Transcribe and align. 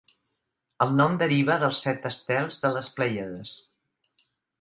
El 0.85 0.93
nom 1.01 1.17
deriva 1.23 1.57
del 1.63 1.75
set 1.79 2.07
estels 2.11 2.57
de 2.65 2.71
les 2.79 2.89
Plèiades. 2.97 3.53